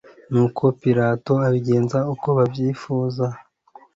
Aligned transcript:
Nuko 0.31 0.63
Pilato 0.79 1.33
abigenza 1.47 1.99
uko 2.13 2.27
babyifuje. 2.37 3.25